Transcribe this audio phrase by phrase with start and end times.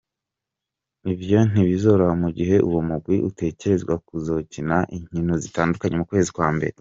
[1.13, 6.69] Ivyo ntibozoroha mu gihe uwo mugwi utegerezwa kuzokina inkino zitandatu mu kwezi kwa mbere.